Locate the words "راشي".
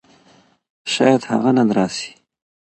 1.77-2.11